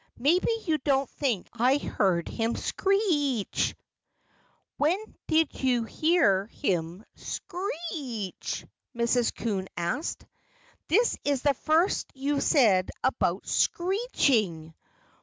"Maybe 0.17 0.47
you 0.65 0.79
don't 0.79 1.07
think 1.11 1.47
I 1.53 1.77
heard 1.77 2.27
him 2.27 2.55
screech" 2.55 3.75
"When 4.79 4.97
did 5.27 5.53
you 5.61 5.83
hear 5.83 6.47
him 6.47 7.05
screech?" 7.13 8.65
Mrs. 8.95 9.31
Coon 9.31 9.67
asked. 9.77 10.25
"This 10.87 11.19
is 11.23 11.43
the 11.43 11.53
first 11.53 12.09
you've 12.15 12.41
said 12.41 12.89
about 13.03 13.45
SCREECHING. 13.45 14.73